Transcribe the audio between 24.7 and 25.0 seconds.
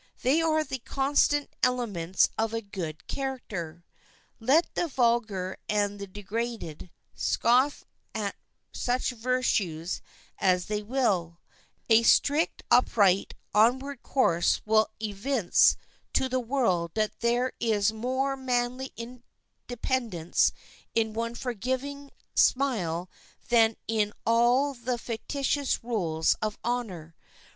their